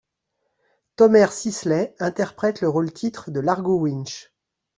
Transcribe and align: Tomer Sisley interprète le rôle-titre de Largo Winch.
Tomer 0.95 1.27
Sisley 1.29 1.93
interprète 1.99 2.61
le 2.61 2.67
rôle-titre 2.69 3.29
de 3.29 3.39
Largo 3.39 3.79
Winch. 3.81 4.33